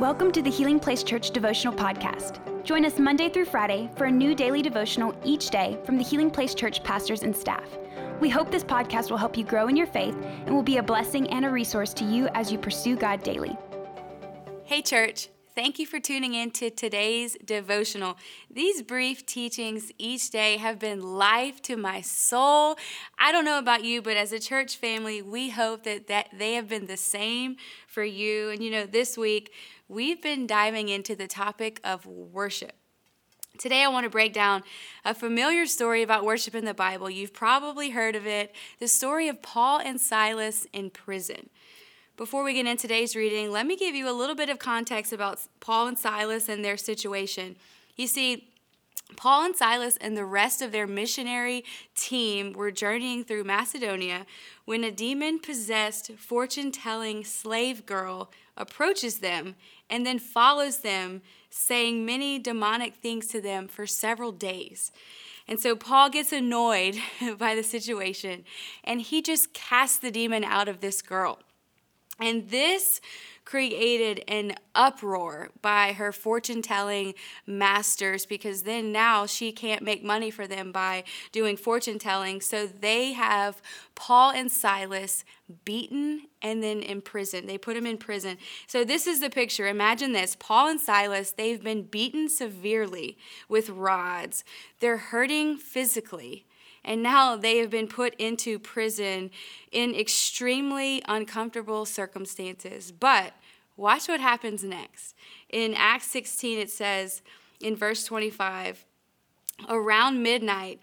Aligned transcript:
Welcome 0.00 0.32
to 0.32 0.42
the 0.42 0.50
Healing 0.50 0.80
Place 0.80 1.04
Church 1.04 1.30
Devotional 1.30 1.72
Podcast. 1.72 2.40
Join 2.64 2.84
us 2.84 2.98
Monday 2.98 3.28
through 3.28 3.44
Friday 3.44 3.88
for 3.94 4.06
a 4.06 4.10
new 4.10 4.34
daily 4.34 4.60
devotional 4.60 5.14
each 5.24 5.50
day 5.50 5.78
from 5.84 5.98
the 5.98 6.02
Healing 6.02 6.32
Place 6.32 6.52
Church 6.52 6.82
pastors 6.82 7.22
and 7.22 7.34
staff. 7.34 7.78
We 8.20 8.28
hope 8.28 8.50
this 8.50 8.64
podcast 8.64 9.08
will 9.10 9.18
help 9.18 9.36
you 9.38 9.44
grow 9.44 9.68
in 9.68 9.76
your 9.76 9.86
faith 9.86 10.16
and 10.46 10.52
will 10.52 10.64
be 10.64 10.78
a 10.78 10.82
blessing 10.82 11.30
and 11.30 11.44
a 11.44 11.48
resource 11.48 11.94
to 11.94 12.04
you 12.04 12.26
as 12.34 12.50
you 12.50 12.58
pursue 12.58 12.96
God 12.96 13.22
daily. 13.22 13.56
Hey, 14.64 14.82
church. 14.82 15.28
Thank 15.54 15.78
you 15.78 15.86
for 15.86 16.00
tuning 16.00 16.34
in 16.34 16.50
to 16.52 16.68
today's 16.68 17.36
devotional. 17.44 18.16
These 18.50 18.82
brief 18.82 19.24
teachings 19.24 19.92
each 19.98 20.30
day 20.30 20.56
have 20.56 20.80
been 20.80 21.00
life 21.00 21.62
to 21.62 21.76
my 21.76 22.00
soul. 22.00 22.76
I 23.20 23.30
don't 23.30 23.44
know 23.44 23.60
about 23.60 23.84
you, 23.84 24.02
but 24.02 24.16
as 24.16 24.32
a 24.32 24.40
church 24.40 24.76
family, 24.76 25.22
we 25.22 25.50
hope 25.50 25.84
that, 25.84 26.08
that 26.08 26.30
they 26.36 26.54
have 26.54 26.68
been 26.68 26.86
the 26.86 26.96
same 26.96 27.54
for 27.86 28.02
you. 28.02 28.50
And 28.50 28.64
you 28.64 28.70
know, 28.72 28.84
this 28.84 29.16
week 29.16 29.52
we've 29.88 30.22
been 30.22 30.46
diving 30.46 30.88
into 30.88 31.14
the 31.14 31.26
topic 31.26 31.80
of 31.84 32.06
worship. 32.06 32.72
Today, 33.56 33.84
I 33.84 33.88
want 33.88 34.04
to 34.04 34.10
break 34.10 34.32
down 34.32 34.64
a 35.04 35.14
familiar 35.14 35.64
story 35.66 36.02
about 36.02 36.24
worship 36.24 36.56
in 36.56 36.64
the 36.64 36.74
Bible. 36.74 37.08
You've 37.08 37.32
probably 37.32 37.90
heard 37.90 38.16
of 38.16 38.26
it 38.26 38.52
the 38.80 38.88
story 38.88 39.28
of 39.28 39.42
Paul 39.42 39.78
and 39.78 40.00
Silas 40.00 40.66
in 40.72 40.90
prison. 40.90 41.50
Before 42.16 42.42
we 42.42 42.54
get 42.54 42.66
into 42.66 42.82
today's 42.82 43.14
reading, 43.14 43.52
let 43.52 43.66
me 43.66 43.76
give 43.76 43.94
you 43.94 44.10
a 44.10 44.12
little 44.12 44.34
bit 44.34 44.48
of 44.48 44.58
context 44.58 45.12
about 45.12 45.40
Paul 45.60 45.86
and 45.86 45.98
Silas 45.98 46.48
and 46.48 46.64
their 46.64 46.76
situation. 46.76 47.56
You 47.96 48.08
see, 48.08 48.53
Paul 49.16 49.44
and 49.44 49.56
Silas 49.56 49.96
and 50.00 50.16
the 50.16 50.24
rest 50.24 50.62
of 50.62 50.72
their 50.72 50.86
missionary 50.86 51.64
team 51.94 52.52
were 52.52 52.70
journeying 52.70 53.24
through 53.24 53.44
Macedonia 53.44 54.26
when 54.64 54.82
a 54.82 54.90
demon 54.90 55.38
possessed 55.38 56.12
fortune 56.16 56.72
telling 56.72 57.24
slave 57.24 57.86
girl 57.86 58.30
approaches 58.56 59.18
them 59.18 59.56
and 59.90 60.06
then 60.06 60.18
follows 60.18 60.78
them, 60.78 61.22
saying 61.50 62.04
many 62.04 62.38
demonic 62.38 62.94
things 62.94 63.26
to 63.28 63.40
them 63.40 63.68
for 63.68 63.86
several 63.86 64.32
days. 64.32 64.90
And 65.46 65.60
so 65.60 65.76
Paul 65.76 66.08
gets 66.08 66.32
annoyed 66.32 66.96
by 67.38 67.54
the 67.54 67.62
situation 67.62 68.44
and 68.82 69.00
he 69.00 69.20
just 69.20 69.52
casts 69.52 69.98
the 69.98 70.10
demon 70.10 70.44
out 70.44 70.68
of 70.68 70.80
this 70.80 71.02
girl. 71.02 71.38
And 72.20 72.48
this 72.50 73.00
created 73.44 74.24
an 74.26 74.54
uproar 74.74 75.50
by 75.60 75.92
her 75.92 76.12
fortune 76.12 76.62
telling 76.62 77.14
masters 77.46 78.26
because 78.26 78.62
then 78.62 78.90
now 78.90 79.26
she 79.26 79.52
can't 79.52 79.82
make 79.82 80.02
money 80.02 80.30
for 80.30 80.46
them 80.46 80.72
by 80.72 81.04
doing 81.32 81.56
fortune 81.56 81.98
telling. 81.98 82.40
So 82.40 82.66
they 82.66 83.12
have 83.12 83.60
Paul 83.94 84.30
and 84.30 84.50
Silas 84.50 85.24
beaten 85.64 86.22
and 86.40 86.62
then 86.62 86.82
imprisoned. 86.82 87.48
They 87.48 87.58
put 87.58 87.74
them 87.74 87.86
in 87.86 87.98
prison. 87.98 88.38
So 88.66 88.84
this 88.84 89.06
is 89.06 89.20
the 89.20 89.30
picture. 89.30 89.66
Imagine 89.68 90.12
this 90.12 90.36
Paul 90.38 90.68
and 90.68 90.80
Silas, 90.80 91.32
they've 91.32 91.62
been 91.62 91.82
beaten 91.82 92.28
severely 92.28 93.18
with 93.48 93.68
rods, 93.68 94.44
they're 94.80 94.96
hurting 94.96 95.58
physically 95.58 96.46
and 96.84 97.02
now 97.02 97.36
they 97.36 97.58
have 97.58 97.70
been 97.70 97.88
put 97.88 98.14
into 98.16 98.58
prison 98.58 99.30
in 99.72 99.94
extremely 99.94 101.02
uncomfortable 101.08 101.86
circumstances. 101.86 102.92
But 102.92 103.32
watch 103.76 104.08
what 104.08 104.20
happens 104.20 104.62
next. 104.62 105.14
In 105.48 105.74
Acts 105.74 106.08
16, 106.08 106.58
it 106.58 106.70
says 106.70 107.22
in 107.60 107.74
verse 107.74 108.04
25, 108.04 108.84
around 109.68 110.22
midnight, 110.22 110.80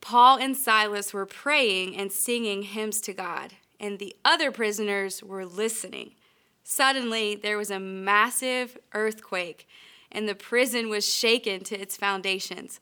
Paul 0.00 0.38
and 0.38 0.56
Silas 0.56 1.12
were 1.12 1.26
praying 1.26 1.96
and 1.96 2.10
singing 2.10 2.62
hymns 2.62 3.00
to 3.02 3.12
God, 3.12 3.54
and 3.78 3.98
the 3.98 4.16
other 4.24 4.50
prisoners 4.50 5.22
were 5.22 5.46
listening. 5.46 6.12
Suddenly, 6.64 7.34
there 7.34 7.58
was 7.58 7.70
a 7.70 7.80
massive 7.80 8.78
earthquake, 8.94 9.66
and 10.12 10.28
the 10.28 10.34
prison 10.34 10.88
was 10.88 11.10
shaken 11.10 11.62
to 11.64 11.80
its 11.80 11.96
foundations 11.96 12.80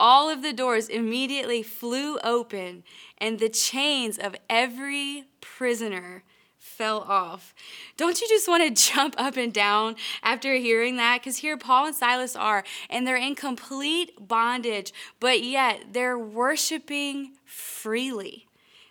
all 0.00 0.30
of 0.30 0.42
the 0.42 0.52
doors 0.52 0.88
immediately 0.88 1.62
flew 1.62 2.18
open, 2.20 2.82
and 3.18 3.38
the 3.38 3.50
chains 3.50 4.18
of 4.18 4.34
every 4.48 5.26
prisoner 5.40 6.24
fell 6.58 7.00
off. 7.00 7.54
Don't 7.98 8.20
you 8.20 8.28
just 8.28 8.48
want 8.48 8.64
to 8.64 8.90
jump 8.92 9.14
up 9.18 9.36
and 9.36 9.52
down 9.52 9.96
after 10.22 10.54
hearing 10.54 10.96
that? 10.96 11.20
Because 11.20 11.36
here 11.36 11.58
Paul 11.58 11.86
and 11.86 11.94
Silas 11.94 12.34
are, 12.34 12.64
and 12.88 13.06
they're 13.06 13.16
in 13.16 13.34
complete 13.34 14.12
bondage, 14.18 14.92
but 15.20 15.42
yet 15.42 15.92
they're 15.92 16.18
worshiping 16.18 17.32
freely. 17.44 18.46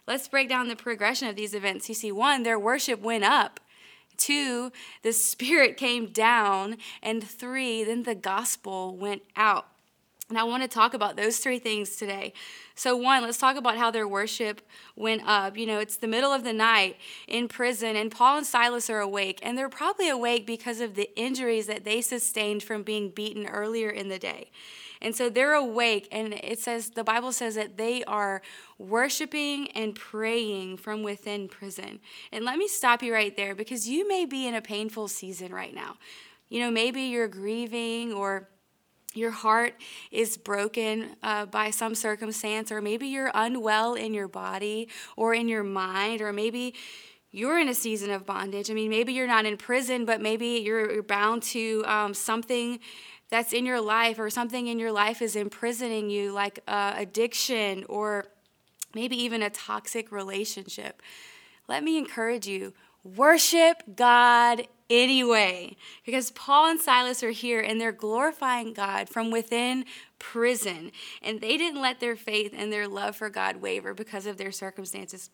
Let's 0.05 0.27
break 0.27 0.49
down 0.49 0.67
the 0.67 0.75
progression 0.75 1.27
of 1.27 1.35
these 1.35 1.53
events. 1.53 1.89
You 1.89 1.95
see, 1.95 2.11
one, 2.11 2.43
their 2.43 2.59
worship 2.59 3.01
went 3.01 3.23
up. 3.23 3.59
Two, 4.17 4.71
the 5.01 5.13
Spirit 5.13 5.77
came 5.77 6.07
down. 6.07 6.77
And 7.01 7.23
three, 7.23 7.83
then 7.83 8.03
the 8.03 8.15
gospel 8.15 8.95
went 8.95 9.21
out. 9.35 9.67
And 10.29 10.37
I 10.37 10.43
want 10.43 10.61
to 10.61 10.69
talk 10.69 10.93
about 10.93 11.17
those 11.17 11.39
three 11.39 11.57
things 11.57 11.95
today. 11.95 12.33
So, 12.75 12.95
one, 12.95 13.23
let's 13.23 13.39
talk 13.39 13.57
about 13.57 13.77
how 13.77 13.89
their 13.89 14.07
worship 14.07 14.61
went 14.95 15.23
up. 15.25 15.57
You 15.57 15.65
know, 15.65 15.79
it's 15.79 15.97
the 15.97 16.07
middle 16.07 16.31
of 16.31 16.43
the 16.43 16.53
night 16.53 16.97
in 17.27 17.47
prison, 17.47 17.95
and 17.95 18.11
Paul 18.11 18.37
and 18.37 18.45
Silas 18.45 18.91
are 18.91 18.99
awake, 18.99 19.39
and 19.41 19.57
they're 19.57 19.69
probably 19.69 20.07
awake 20.07 20.45
because 20.45 20.81
of 20.81 20.93
the 20.93 21.09
injuries 21.19 21.65
that 21.65 21.83
they 21.83 22.01
sustained 22.01 22.61
from 22.61 22.83
being 22.83 23.09
beaten 23.09 23.47
earlier 23.47 23.89
in 23.89 24.09
the 24.09 24.19
day. 24.19 24.51
And 25.01 25.15
so 25.15 25.29
they're 25.29 25.55
awake, 25.55 26.07
and 26.11 26.33
it 26.33 26.59
says, 26.59 26.91
the 26.91 27.03
Bible 27.03 27.31
says 27.31 27.55
that 27.55 27.77
they 27.77 28.03
are 28.03 28.43
worshiping 28.77 29.71
and 29.71 29.95
praying 29.95 30.77
from 30.77 31.01
within 31.01 31.47
prison. 31.47 31.99
And 32.31 32.45
let 32.45 32.57
me 32.57 32.67
stop 32.67 33.01
you 33.01 33.13
right 33.13 33.35
there 33.35 33.55
because 33.55 33.89
you 33.89 34.07
may 34.07 34.25
be 34.25 34.45
in 34.45 34.53
a 34.53 34.61
painful 34.61 35.07
season 35.07 35.51
right 35.53 35.73
now. 35.73 35.95
You 36.49 36.59
know, 36.59 36.69
maybe 36.69 37.01
you're 37.03 37.27
grieving 37.27 38.13
or 38.13 38.49
your 39.15 39.31
heart 39.31 39.73
is 40.11 40.37
broken 40.37 41.15
uh, 41.23 41.45
by 41.47 41.71
some 41.71 41.95
circumstance, 41.95 42.71
or 42.71 42.81
maybe 42.81 43.07
you're 43.07 43.31
unwell 43.33 43.95
in 43.95 44.13
your 44.13 44.27
body 44.27 44.87
or 45.17 45.33
in 45.33 45.47
your 45.47 45.63
mind, 45.63 46.21
or 46.21 46.31
maybe 46.31 46.75
you're 47.31 47.59
in 47.59 47.69
a 47.69 47.73
season 47.73 48.11
of 48.11 48.25
bondage. 48.25 48.69
I 48.69 48.73
mean, 48.73 48.89
maybe 48.89 49.13
you're 49.13 49.27
not 49.27 49.45
in 49.45 49.57
prison, 49.57 50.05
but 50.05 50.21
maybe 50.21 50.61
you're, 50.63 50.91
you're 50.91 51.03
bound 51.03 51.43
to 51.43 51.83
um, 51.87 52.13
something 52.13 52.79
that's 53.29 53.53
in 53.53 53.65
your 53.65 53.81
life, 53.81 54.17
or 54.17 54.29
something 54.29 54.67
in 54.67 54.79
your 54.79 54.91
life 54.91 55.21
is 55.21 55.35
imprisoning 55.35 56.09
you, 56.09 56.31
like 56.31 56.59
uh, 56.67 56.93
addiction, 56.95 57.85
or 57.87 58.25
maybe 58.95 59.15
even 59.15 59.43
a 59.43 59.49
toxic 59.51 60.11
relationship. 60.11 61.01
Let 61.67 61.83
me 61.83 61.99
encourage 61.99 62.47
you 62.47 62.73
worship 63.03 63.83
God 63.95 64.67
anyway. 64.89 65.75
Because 66.05 66.31
Paul 66.31 66.69
and 66.69 66.79
Silas 66.79 67.23
are 67.23 67.31
here 67.31 67.59
and 67.59 67.79
they're 67.79 67.91
glorifying 67.91 68.73
God 68.73 69.09
from 69.09 69.31
within 69.31 69.85
prison. 70.17 70.91
And 71.21 71.41
they 71.41 71.57
didn't 71.57 71.81
let 71.81 71.99
their 71.99 72.15
faith 72.15 72.53
and 72.55 72.71
their 72.71 72.87
love 72.87 73.15
for 73.15 73.29
God 73.29 73.57
waver 73.57 73.93
because 73.93 74.25
of 74.25 74.37
their 74.37 74.51
circumstances. 74.51 75.29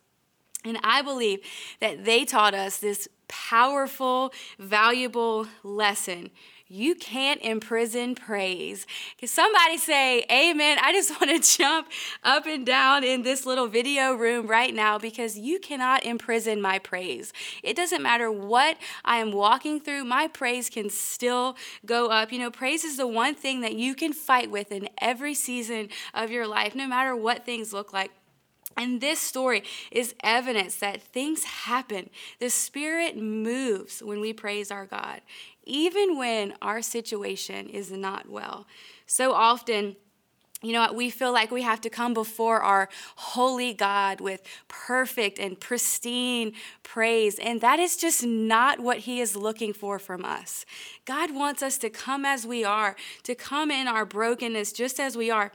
And 0.64 0.78
I 0.82 1.02
believe 1.02 1.40
that 1.80 2.04
they 2.04 2.24
taught 2.24 2.54
us 2.54 2.78
this 2.78 3.08
powerful, 3.28 4.32
valuable 4.58 5.46
lesson 5.62 6.30
you 6.68 6.94
can't 6.96 7.40
imprison 7.42 8.14
praise. 8.14 8.86
Can 9.18 9.28
somebody 9.28 9.76
say 9.76 10.24
amen? 10.30 10.78
I 10.82 10.92
just 10.92 11.10
want 11.20 11.30
to 11.42 11.58
jump 11.58 11.88
up 12.24 12.46
and 12.46 12.66
down 12.66 13.04
in 13.04 13.22
this 13.22 13.46
little 13.46 13.68
video 13.68 14.14
room 14.14 14.46
right 14.46 14.74
now 14.74 14.98
because 14.98 15.38
you 15.38 15.60
cannot 15.60 16.04
imprison 16.04 16.60
my 16.60 16.78
praise. 16.78 17.32
It 17.62 17.76
doesn't 17.76 18.02
matter 18.02 18.30
what 18.30 18.76
I 19.04 19.18
am 19.18 19.32
walking 19.32 19.80
through, 19.80 20.04
my 20.04 20.28
praise 20.28 20.68
can 20.68 20.90
still 20.90 21.56
go 21.84 22.08
up. 22.08 22.32
You 22.32 22.40
know, 22.40 22.50
praise 22.50 22.84
is 22.84 22.96
the 22.96 23.06
one 23.06 23.34
thing 23.34 23.60
that 23.60 23.74
you 23.74 23.94
can 23.94 24.12
fight 24.12 24.50
with 24.50 24.72
in 24.72 24.88
every 25.00 25.34
season 25.34 25.88
of 26.14 26.30
your 26.30 26.46
life, 26.46 26.74
no 26.74 26.86
matter 26.88 27.14
what 27.14 27.44
things 27.44 27.72
look 27.72 27.92
like. 27.92 28.10
And 28.76 29.00
this 29.00 29.18
story 29.18 29.62
is 29.90 30.14
evidence 30.22 30.76
that 30.76 31.02
things 31.02 31.44
happen. 31.44 32.10
The 32.40 32.50
Spirit 32.50 33.16
moves 33.16 34.02
when 34.02 34.20
we 34.20 34.32
praise 34.32 34.70
our 34.70 34.84
God, 34.84 35.22
even 35.64 36.18
when 36.18 36.54
our 36.60 36.82
situation 36.82 37.68
is 37.68 37.90
not 37.90 38.28
well. 38.28 38.66
So 39.06 39.32
often, 39.32 39.96
you 40.62 40.72
know, 40.72 40.92
we 40.92 41.10
feel 41.10 41.32
like 41.32 41.50
we 41.50 41.62
have 41.62 41.80
to 41.82 41.90
come 41.90 42.12
before 42.12 42.60
our 42.60 42.88
holy 43.16 43.72
God 43.72 44.20
with 44.20 44.42
perfect 44.68 45.38
and 45.38 45.58
pristine 45.58 46.52
praise. 46.82 47.38
And 47.38 47.60
that 47.60 47.78
is 47.78 47.96
just 47.96 48.24
not 48.24 48.80
what 48.80 48.98
He 49.00 49.20
is 49.20 49.36
looking 49.36 49.72
for 49.72 49.98
from 49.98 50.24
us. 50.24 50.66
God 51.04 51.34
wants 51.34 51.62
us 51.62 51.78
to 51.78 51.90
come 51.90 52.24
as 52.24 52.46
we 52.46 52.64
are, 52.64 52.96
to 53.24 53.34
come 53.34 53.70
in 53.70 53.86
our 53.86 54.04
brokenness 54.04 54.72
just 54.72 54.98
as 54.98 55.16
we 55.16 55.30
are 55.30 55.52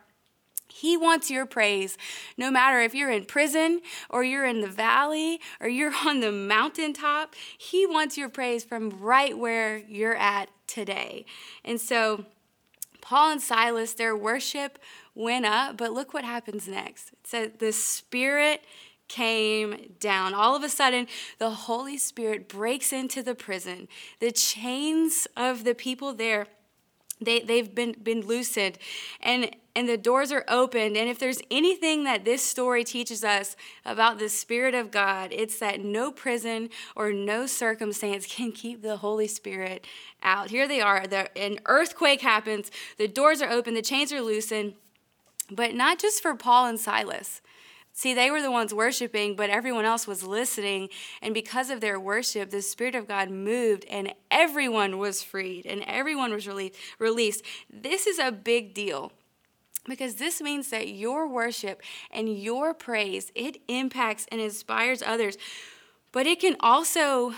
he 0.71 0.95
wants 0.95 1.29
your 1.29 1.45
praise 1.45 1.97
no 2.37 2.49
matter 2.49 2.79
if 2.79 2.95
you're 2.95 3.11
in 3.11 3.25
prison 3.25 3.81
or 4.09 4.23
you're 4.23 4.45
in 4.45 4.61
the 4.61 4.67
valley 4.67 5.39
or 5.59 5.67
you're 5.67 5.93
on 6.05 6.21
the 6.21 6.31
mountaintop. 6.31 7.35
He 7.57 7.85
wants 7.85 8.17
your 8.17 8.29
praise 8.29 8.63
from 8.63 8.89
right 8.89 9.37
where 9.37 9.77
you're 9.77 10.15
at 10.15 10.49
today. 10.67 11.25
And 11.65 11.79
so, 11.79 12.25
Paul 13.01 13.31
and 13.31 13.41
Silas, 13.41 13.93
their 13.93 14.15
worship 14.15 14.79
went 15.15 15.45
up, 15.45 15.75
but 15.75 15.91
look 15.91 16.13
what 16.13 16.23
happens 16.23 16.67
next. 16.67 17.11
It 17.11 17.27
said 17.27 17.59
the 17.59 17.73
Spirit 17.73 18.63
came 19.07 19.95
down. 19.99 20.33
All 20.33 20.55
of 20.55 20.63
a 20.63 20.69
sudden, 20.69 21.07
the 21.37 21.49
Holy 21.49 21.97
Spirit 21.97 22.47
breaks 22.47 22.93
into 22.93 23.21
the 23.21 23.35
prison. 23.35 23.89
The 24.19 24.31
chains 24.31 25.27
of 25.35 25.65
the 25.65 25.75
people 25.75 26.13
there 26.13 26.47
they, 27.21 27.39
they've 27.41 27.73
been, 27.73 27.95
been 28.01 28.21
loosened 28.21 28.77
and, 29.21 29.51
and 29.75 29.87
the 29.87 29.97
doors 29.97 30.31
are 30.31 30.43
opened. 30.47 30.97
And 30.97 31.09
if 31.09 31.19
there's 31.19 31.41
anything 31.49 32.03
that 32.03 32.25
this 32.25 32.41
story 32.41 32.83
teaches 32.83 33.23
us 33.23 33.55
about 33.85 34.19
the 34.19 34.29
Spirit 34.29 34.73
of 34.73 34.91
God, 34.91 35.29
it's 35.31 35.59
that 35.59 35.83
no 35.83 36.11
prison 36.11 36.69
or 36.95 37.13
no 37.13 37.45
circumstance 37.45 38.25
can 38.29 38.51
keep 38.51 38.81
the 38.81 38.97
Holy 38.97 39.27
Spirit 39.27 39.85
out. 40.23 40.49
Here 40.49 40.67
they 40.67 40.81
are. 40.81 41.07
The, 41.07 41.35
an 41.37 41.59
earthquake 41.65 42.21
happens, 42.21 42.71
the 42.97 43.07
doors 43.07 43.41
are 43.41 43.49
open, 43.49 43.73
the 43.73 43.81
chains 43.81 44.11
are 44.11 44.21
loosened, 44.21 44.73
but 45.49 45.73
not 45.73 45.99
just 45.99 46.21
for 46.21 46.35
Paul 46.35 46.65
and 46.65 46.79
Silas. 46.79 47.41
See, 47.93 48.13
they 48.13 48.31
were 48.31 48.41
the 48.41 48.51
ones 48.51 48.73
worshiping, 48.73 49.35
but 49.35 49.49
everyone 49.49 49.83
else 49.83 50.07
was 50.07 50.23
listening. 50.23 50.87
And 51.21 51.33
because 51.33 51.69
of 51.69 51.81
their 51.81 51.99
worship, 51.99 52.49
the 52.49 52.61
Spirit 52.61 52.95
of 52.95 53.07
God 53.07 53.29
moved 53.29 53.85
and 53.89 54.13
everyone 54.29 54.97
was 54.97 55.21
freed 55.21 55.65
and 55.65 55.83
everyone 55.85 56.31
was 56.31 56.47
released. 56.99 57.43
This 57.69 58.07
is 58.07 58.17
a 58.17 58.31
big 58.31 58.73
deal 58.73 59.11
because 59.85 60.15
this 60.15 60.41
means 60.41 60.69
that 60.69 60.89
your 60.89 61.27
worship 61.27 61.81
and 62.11 62.37
your 62.37 62.73
praise 62.73 63.31
it 63.35 63.57
impacts 63.67 64.27
and 64.31 64.41
inspires 64.41 65.01
others 65.01 65.37
but 66.11 66.25
it 66.25 66.39
can 66.39 66.55
also 66.59 67.33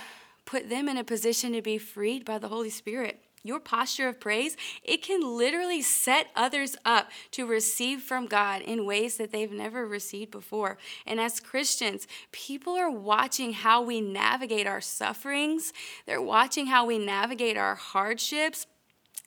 put 0.45 0.69
them 0.69 0.89
in 0.89 0.97
a 0.97 1.03
position 1.03 1.53
to 1.53 1.61
be 1.61 1.77
freed 1.77 2.25
by 2.25 2.37
the 2.37 2.47
holy 2.47 2.69
spirit 2.69 3.23
your 3.43 3.59
posture 3.59 4.07
of 4.07 4.19
praise, 4.19 4.55
it 4.83 5.03
can 5.03 5.37
literally 5.37 5.81
set 5.81 6.27
others 6.35 6.77
up 6.85 7.11
to 7.31 7.45
receive 7.45 8.01
from 8.01 8.25
God 8.25 8.61
in 8.61 8.85
ways 8.85 9.17
that 9.17 9.31
they've 9.31 9.51
never 9.51 9.85
received 9.85 10.31
before. 10.31 10.77
And 11.05 11.19
as 11.19 11.41
Christians, 11.41 12.07
people 12.31 12.73
are 12.73 12.89
watching 12.89 13.51
how 13.51 13.81
we 13.81 13.99
navigate 13.99 14.65
our 14.65 14.81
sufferings, 14.81 15.73
they're 16.05 16.21
watching 16.21 16.67
how 16.67 16.85
we 16.85 16.97
navigate 16.97 17.57
our 17.57 17.75
hardships. 17.75 18.65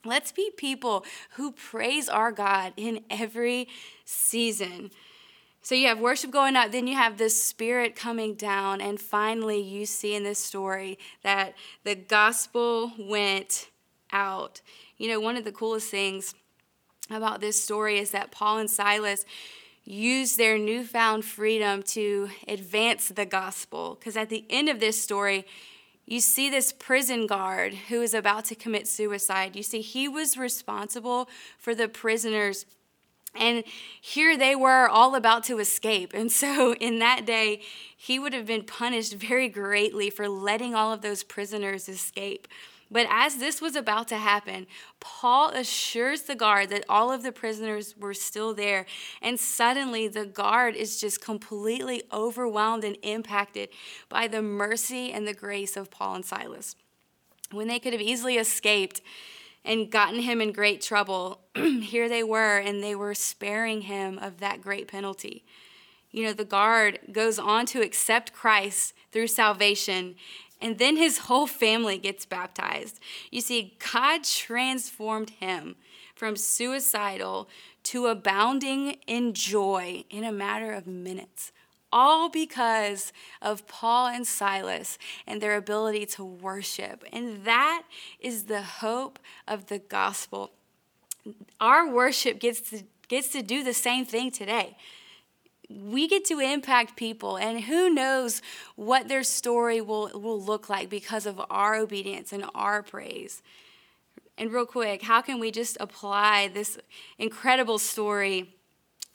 Let's 0.06 0.32
be 0.32 0.50
people 0.56 1.05
who 1.32 1.53
praise 1.53 2.08
our 2.08 2.32
God 2.32 2.73
in 2.76 3.05
every 3.11 3.69
season. 4.05 4.91
So 5.62 5.75
you 5.75 5.88
have 5.88 5.99
worship 5.99 6.31
going 6.31 6.55
up, 6.55 6.70
then 6.70 6.87
you 6.87 6.94
have 6.94 7.19
the 7.19 7.29
Spirit 7.29 7.97
coming 7.97 8.35
down, 8.35 8.81
and 8.81 9.00
finally 9.00 9.61
you 9.61 9.85
see 9.85 10.14
in 10.14 10.23
this 10.23 10.38
story 10.38 10.97
that 11.25 11.55
the 11.82 11.97
gospel 11.97 12.93
went 12.99 13.69
out. 14.12 14.61
You 14.97 15.08
know, 15.08 15.19
one 15.19 15.37
of 15.37 15.44
the 15.44 15.50
coolest 15.50 15.91
things 15.91 16.35
about 17.11 17.41
this 17.41 17.61
story 17.62 17.99
is 17.99 18.12
that 18.12 18.31
Paul 18.31 18.59
and 18.59 18.70
Silas 18.70 19.25
used 19.85 20.38
their 20.38 20.59
newfound 20.59 21.25
freedom 21.25 21.82
to 21.82 22.29
advance 22.49 23.09
the 23.09 23.26
gospel. 23.26 23.97
Because 23.99 24.17
at 24.17 24.29
the 24.29 24.44
end 24.50 24.69
of 24.69 24.81
this 24.81 25.00
story, 25.00 25.47
you 26.06 26.20
see 26.20 26.49
this 26.49 26.73
prison 26.73 27.26
guard 27.26 27.75
who 27.88 28.00
is 28.00 28.14
about 28.14 28.44
to 28.47 28.55
commit 28.55 28.87
suicide. 28.87 29.56
You 29.56 29.62
see, 29.64 29.81
he 29.81 30.08
was 30.08 30.38
responsible 30.38 31.29
for 31.58 31.75
the 31.75 31.88
prisoners. 31.88 32.64
And 33.35 33.64
here 34.00 34.37
they 34.37 34.55
were 34.55 34.88
all 34.88 35.14
about 35.17 35.44
to 35.44 35.58
escape. 35.58 36.12
And 36.14 36.31
so, 36.31 36.75
in 36.81 37.00
that 37.00 37.26
day, 37.26 37.61
he 37.97 38.19
would 38.19 38.32
have 38.32 38.47
been 38.47 38.64
punished 38.64 39.14
very 39.14 39.49
greatly 39.49 40.08
for 40.08 40.29
letting 40.29 40.75
all 40.75 40.93
of 40.93 41.03
those 41.03 41.25
prisoners 41.25 41.88
escape. 41.88 42.47
But 42.91 43.06
as 43.11 43.37
this 43.37 43.61
was 43.61 43.75
about 43.75 44.06
to 44.09 44.17
happen, 44.17 44.67
Paul 45.00 45.50
assures 45.50 46.23
the 46.23 46.37
guard 46.37 46.69
that 46.71 46.85
all 46.88 47.11
of 47.11 47.23
the 47.23 47.33
prisoners 47.33 47.97
were 47.99 48.15
still 48.15 48.55
there. 48.55 48.87
And 49.21 49.41
suddenly, 49.41 50.06
the 50.06 50.25
guard 50.25 50.77
is 50.77 51.00
just 51.00 51.21
completely 51.21 52.05
overwhelmed 52.12 52.85
and 52.85 52.97
impacted 53.03 53.71
by 54.09 54.29
the 54.29 54.43
mercy 54.43 55.12
and 55.12 55.27
the 55.27 55.35
grace 55.35 55.77
of 55.77 55.91
Paul 55.91 56.17
and 56.17 56.25
Silas. 56.25 56.77
When 57.50 57.67
they 57.67 57.81
could 57.81 57.93
have 57.93 58.03
easily 58.03 58.37
escaped 58.37 59.00
and 59.65 59.91
gotten 59.91 60.21
him 60.21 60.41
in 60.41 60.53
great 60.53 60.81
trouble, 60.81 61.41
here 61.56 62.09
they 62.09 62.23
were, 62.23 62.59
and 62.59 62.83
they 62.83 62.94
were 62.94 63.15
sparing 63.15 63.83
him 63.83 64.17
of 64.19 64.38
that 64.38 64.62
great 64.62 64.87
penalty. 64.87 65.44
You 66.12 66.25
know, 66.25 66.33
the 66.33 66.44
guard 66.44 67.00
goes 67.12 67.38
on 67.38 67.67
to 67.67 67.83
accept 67.83 68.33
Christ 68.33 68.94
through 69.12 69.27
salvation 69.27 70.15
and 70.61 70.79
then 70.79 70.97
his 70.97 71.19
whole 71.19 71.47
family 71.47 71.99
gets 71.99 72.25
baptized. 72.25 72.99
You 73.31 73.41
see, 73.41 73.76
God 73.93 74.25
transformed 74.25 75.31
him 75.31 75.76
from 76.14 76.37
suicidal 76.37 77.49
to 77.85 78.06
abounding 78.06 78.97
in 79.06 79.35
joy 79.35 80.05
in 80.11 80.25
a 80.25 80.32
matter 80.32 80.73
of 80.73 80.87
minutes. 80.87 81.53
All 81.93 82.29
because 82.29 83.12
of 83.41 83.67
Paul 83.69 84.08
and 84.08 84.26
Silas 84.26 84.99
and 85.26 85.41
their 85.41 85.56
ability 85.56 86.06
to 86.06 86.25
worship. 86.25 87.05
And 87.12 87.44
that 87.44 87.85
is 88.19 88.44
the 88.44 88.62
hope 88.62 89.19
of 89.47 89.67
the 89.67 89.79
gospel. 89.79 90.52
Our 91.61 91.88
worship 91.88 92.41
gets 92.41 92.61
to, 92.70 92.82
gets 93.09 93.29
to 93.31 93.43
do 93.43 93.62
the 93.62 93.75
same 93.75 94.05
thing 94.05 94.31
today 94.31 94.76
we 95.68 96.06
get 96.06 96.24
to 96.26 96.38
impact 96.38 96.96
people 96.96 97.36
and 97.36 97.64
who 97.64 97.92
knows 97.92 98.40
what 98.76 99.08
their 99.08 99.22
story 99.22 99.80
will, 99.80 100.10
will 100.14 100.40
look 100.40 100.68
like 100.68 100.88
because 100.88 101.26
of 101.26 101.40
our 101.50 101.74
obedience 101.74 102.32
and 102.32 102.44
our 102.54 102.82
praise. 102.82 103.42
And 104.38 104.52
real 104.52 104.66
quick 104.66 105.02
how 105.02 105.22
can 105.22 105.40
we 105.40 105.50
just 105.50 105.76
apply 105.80 106.48
this 106.48 106.78
incredible 107.18 107.78
story 107.78 108.54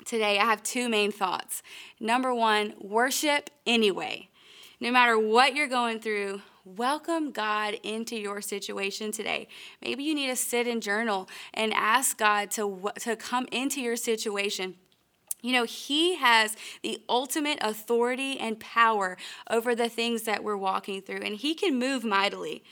today? 0.06 0.40
I 0.40 0.46
have 0.46 0.64
two 0.64 0.90
main 0.90 1.12
thoughts. 1.12 1.64
Number 2.00 2.34
one 2.34 2.74
worship 2.80 3.50
anyway. 3.66 4.30
No 4.80 4.92
matter 4.92 5.18
what 5.18 5.56
you're 5.56 5.68
going 5.68 6.00
through 6.00 6.42
welcome 6.64 7.32
God 7.32 7.76
into 7.84 8.16
your 8.16 8.40
situation 8.40 9.12
today. 9.12 9.48
Maybe 9.82 10.04
you 10.04 10.14
need 10.14 10.28
to 10.28 10.36
sit 10.36 10.68
and 10.68 10.82
journal 10.82 11.28
and 11.54 11.74
ask 11.74 12.18
God 12.18 12.52
to, 12.52 12.92
to 13.00 13.16
come 13.16 13.48
into 13.52 13.82
your 13.82 13.96
situation 13.96 14.76
you 15.42 15.52
know, 15.52 15.64
He 15.64 16.16
has 16.16 16.56
the 16.84 17.02
ultimate 17.10 17.60
authority 17.62 18.40
and 18.40 18.60
power 18.60 19.18
over 19.50 19.76
the 19.76 19.90
things 19.90 20.24
that 20.24 20.44
we're 20.44 20.58
walking 20.58 21.02
through, 21.02 21.22
and 21.22 21.36
He 21.36 21.54
can 21.54 21.78
move 21.78 22.04
mightily. 22.04 22.64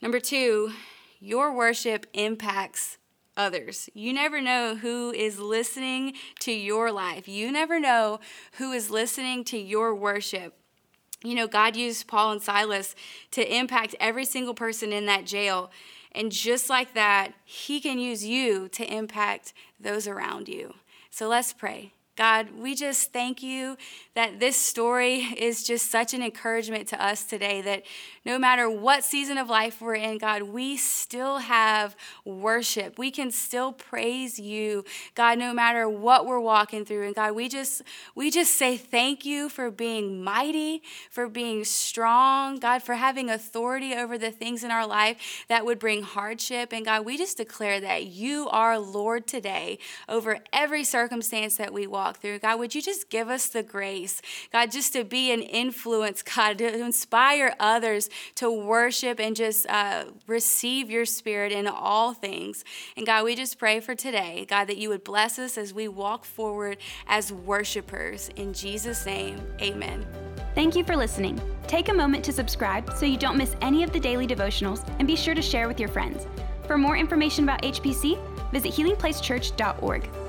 Number 0.00 0.20
two, 0.20 0.72
your 1.20 1.54
worship 1.54 2.06
impacts 2.12 2.98
others. 3.36 3.90
You 3.94 4.12
never 4.12 4.40
know 4.40 4.76
who 4.76 5.12
is 5.12 5.38
listening 5.38 6.14
to 6.40 6.52
your 6.52 6.90
life, 6.90 7.28
you 7.28 7.52
never 7.52 7.78
know 7.78 8.20
who 8.52 8.72
is 8.72 8.90
listening 8.90 9.44
to 9.44 9.58
your 9.58 9.94
worship. 9.94 10.54
You 11.24 11.34
know, 11.34 11.48
God 11.48 11.76
used 11.76 12.06
Paul 12.06 12.32
and 12.32 12.42
Silas 12.42 12.94
to 13.32 13.56
impact 13.56 13.96
every 13.98 14.24
single 14.24 14.54
person 14.54 14.92
in 14.92 15.06
that 15.06 15.24
jail. 15.24 15.70
And 16.12 16.30
just 16.30 16.70
like 16.70 16.94
that, 16.94 17.32
He 17.44 17.80
can 17.80 17.98
use 17.98 18.24
you 18.24 18.68
to 18.68 18.84
impact 18.84 19.52
those 19.80 20.06
around 20.06 20.48
you. 20.48 20.74
So 21.16 21.28
let's 21.28 21.54
pray. 21.54 21.95
God, 22.16 22.48
we 22.58 22.74
just 22.74 23.12
thank 23.12 23.42
you 23.42 23.76
that 24.14 24.40
this 24.40 24.56
story 24.56 25.16
is 25.36 25.62
just 25.62 25.90
such 25.90 26.14
an 26.14 26.22
encouragement 26.22 26.88
to 26.88 27.04
us 27.04 27.24
today 27.24 27.60
that 27.60 27.82
no 28.24 28.38
matter 28.38 28.70
what 28.70 29.04
season 29.04 29.36
of 29.36 29.50
life 29.50 29.82
we're 29.82 29.94
in, 29.94 30.16
God, 30.16 30.42
we 30.42 30.78
still 30.78 31.38
have 31.38 31.94
worship. 32.24 32.98
We 32.98 33.10
can 33.10 33.30
still 33.30 33.72
praise 33.72 34.38
you, 34.38 34.84
God, 35.14 35.38
no 35.38 35.52
matter 35.52 35.88
what 35.88 36.24
we're 36.24 36.40
walking 36.40 36.86
through. 36.86 37.06
And 37.06 37.14
God, 37.14 37.34
we 37.34 37.48
just 37.50 37.82
we 38.14 38.30
just 38.30 38.56
say 38.56 38.78
thank 38.78 39.26
you 39.26 39.50
for 39.50 39.70
being 39.70 40.24
mighty, 40.24 40.82
for 41.10 41.28
being 41.28 41.64
strong, 41.64 42.58
God, 42.58 42.82
for 42.82 42.94
having 42.94 43.28
authority 43.28 43.94
over 43.94 44.16
the 44.16 44.30
things 44.30 44.64
in 44.64 44.70
our 44.70 44.86
life 44.86 45.44
that 45.48 45.66
would 45.66 45.78
bring 45.78 46.02
hardship. 46.02 46.72
And 46.72 46.86
God, 46.86 47.04
we 47.04 47.18
just 47.18 47.36
declare 47.36 47.78
that 47.80 48.06
you 48.06 48.48
are 48.48 48.78
Lord 48.78 49.26
today 49.26 49.78
over 50.08 50.38
every 50.52 50.82
circumstance 50.82 51.56
that 51.58 51.72
we 51.72 51.86
walk 51.86 52.05
walk 52.06 52.18
through. 52.18 52.38
God, 52.38 52.58
would 52.58 52.74
you 52.74 52.82
just 52.82 53.10
give 53.10 53.28
us 53.28 53.48
the 53.48 53.62
grace, 53.62 54.22
God, 54.52 54.70
just 54.70 54.92
to 54.92 55.04
be 55.04 55.32
an 55.32 55.42
influence, 55.42 56.22
God, 56.22 56.58
to 56.58 56.74
inspire 56.78 57.54
others 57.58 58.08
to 58.36 58.50
worship 58.50 59.18
and 59.18 59.34
just 59.34 59.66
uh, 59.68 60.04
receive 60.26 60.90
your 60.90 61.04
spirit 61.04 61.52
in 61.52 61.66
all 61.66 62.14
things. 62.14 62.64
And 62.96 63.04
God, 63.06 63.24
we 63.24 63.34
just 63.34 63.58
pray 63.58 63.80
for 63.80 63.94
today, 63.94 64.46
God, 64.48 64.66
that 64.66 64.76
you 64.76 64.88
would 64.88 65.02
bless 65.02 65.38
us 65.38 65.58
as 65.58 65.74
we 65.74 65.88
walk 65.88 66.24
forward 66.24 66.78
as 67.08 67.32
worshipers. 67.32 68.30
In 68.36 68.52
Jesus' 68.52 69.04
name, 69.04 69.40
amen. 69.60 70.06
Thank 70.54 70.76
you 70.76 70.84
for 70.84 70.96
listening. 70.96 71.40
Take 71.66 71.88
a 71.88 71.94
moment 71.94 72.24
to 72.24 72.32
subscribe 72.32 72.92
so 72.96 73.04
you 73.04 73.18
don't 73.18 73.36
miss 73.36 73.56
any 73.60 73.82
of 73.82 73.92
the 73.92 74.00
daily 74.00 74.26
devotionals 74.26 74.88
and 74.98 75.08
be 75.08 75.16
sure 75.16 75.34
to 75.34 75.42
share 75.42 75.66
with 75.66 75.80
your 75.80 75.88
friends. 75.88 76.26
For 76.66 76.78
more 76.78 76.96
information 76.96 77.44
about 77.44 77.62
HPC, 77.62 78.18
visit 78.52 78.72
healingplacechurch.org. 78.72 80.25